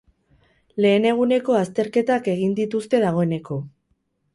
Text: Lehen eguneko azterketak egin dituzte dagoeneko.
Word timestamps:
Lehen 0.85 1.05
eguneko 1.11 1.59
azterketak 1.61 2.33
egin 2.37 2.59
dituzte 2.65 3.07
dagoeneko. 3.09 3.65